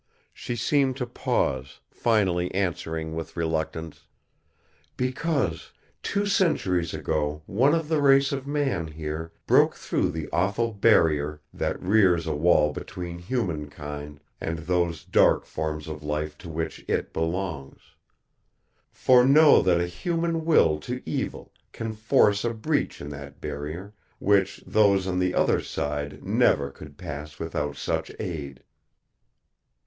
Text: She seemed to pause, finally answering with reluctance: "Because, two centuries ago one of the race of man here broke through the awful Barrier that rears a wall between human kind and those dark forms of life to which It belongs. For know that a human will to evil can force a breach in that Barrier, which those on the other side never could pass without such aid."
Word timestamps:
She 0.33 0.55
seemed 0.55 0.97
to 0.97 1.05
pause, 1.05 1.79
finally 1.91 2.51
answering 2.55 3.13
with 3.15 3.37
reluctance: 3.37 4.07
"Because, 4.97 5.73
two 6.01 6.25
centuries 6.25 6.91
ago 6.95 7.43
one 7.45 7.75
of 7.75 7.87
the 7.87 8.01
race 8.01 8.31
of 8.31 8.47
man 8.47 8.87
here 8.87 9.31
broke 9.45 9.75
through 9.75 10.09
the 10.09 10.27
awful 10.33 10.73
Barrier 10.73 11.39
that 11.53 11.79
rears 11.79 12.25
a 12.25 12.33
wall 12.33 12.73
between 12.73 13.19
human 13.19 13.69
kind 13.69 14.19
and 14.41 14.57
those 14.57 15.05
dark 15.05 15.45
forms 15.45 15.87
of 15.87 16.01
life 16.01 16.35
to 16.39 16.49
which 16.49 16.83
It 16.87 17.13
belongs. 17.13 17.81
For 18.91 19.23
know 19.23 19.61
that 19.61 19.79
a 19.79 19.85
human 19.85 20.45
will 20.45 20.79
to 20.79 21.07
evil 21.07 21.53
can 21.71 21.93
force 21.93 22.43
a 22.43 22.55
breach 22.55 23.01
in 23.01 23.09
that 23.09 23.39
Barrier, 23.39 23.93
which 24.17 24.63
those 24.65 25.05
on 25.05 25.19
the 25.19 25.35
other 25.35 25.61
side 25.61 26.23
never 26.23 26.71
could 26.71 26.97
pass 26.97 27.37
without 27.37 27.75
such 27.75 28.11
aid." 28.19 28.63